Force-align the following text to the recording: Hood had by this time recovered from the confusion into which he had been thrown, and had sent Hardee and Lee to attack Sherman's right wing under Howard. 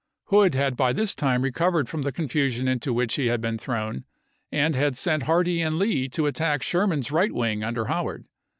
Hood 0.29 0.55
had 0.55 0.75
by 0.75 0.93
this 0.93 1.13
time 1.13 1.43
recovered 1.43 1.87
from 1.87 2.01
the 2.01 2.11
confusion 2.11 2.67
into 2.67 2.91
which 2.91 3.17
he 3.17 3.27
had 3.27 3.39
been 3.39 3.59
thrown, 3.59 4.03
and 4.51 4.75
had 4.75 4.97
sent 4.97 5.21
Hardee 5.29 5.61
and 5.61 5.77
Lee 5.77 6.09
to 6.09 6.25
attack 6.25 6.63
Sherman's 6.63 7.11
right 7.11 7.31
wing 7.31 7.63
under 7.63 7.85
Howard. 7.85 8.25